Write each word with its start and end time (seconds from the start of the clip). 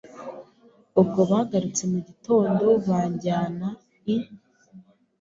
ubwo 1.01 1.21
bagarutse 1.31 1.83
mugitondo 1.91 2.65
banjyana 2.87 3.67
I 4.15 4.17